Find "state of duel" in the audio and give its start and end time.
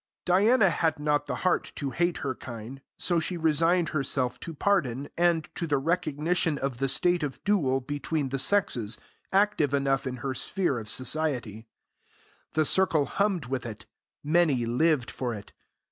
6.89-7.81